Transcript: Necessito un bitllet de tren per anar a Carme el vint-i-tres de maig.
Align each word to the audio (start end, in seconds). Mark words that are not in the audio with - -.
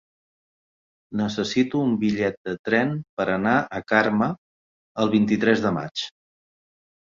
Necessito 1.19 1.81
un 1.87 1.91
bitllet 2.05 2.39
de 2.49 2.55
tren 2.71 2.95
per 3.21 3.27
anar 3.35 3.55
a 3.61 3.83
Carme 3.93 4.33
el 5.05 5.15
vint-i-tres 5.15 5.65
de 5.69 5.77
maig. 5.81 6.09